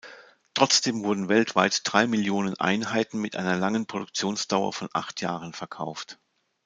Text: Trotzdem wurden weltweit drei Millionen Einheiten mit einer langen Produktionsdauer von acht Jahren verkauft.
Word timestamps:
Trotzdem 0.55 1.03
wurden 1.03 1.29
weltweit 1.29 1.81
drei 1.83 2.07
Millionen 2.07 2.59
Einheiten 2.59 3.21
mit 3.21 3.35
einer 3.35 3.55
langen 3.55 3.85
Produktionsdauer 3.85 4.73
von 4.73 4.89
acht 4.93 5.21
Jahren 5.21 5.53
verkauft. 5.53 6.19